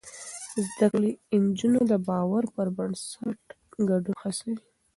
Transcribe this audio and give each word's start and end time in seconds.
زده 0.67 0.85
کړې 0.93 1.11
نجونې 1.43 1.81
د 1.91 1.93
باور 2.07 2.43
پر 2.55 2.67
بنسټ 2.77 3.41
ګډون 3.89 4.15
هڅوي. 4.23 4.55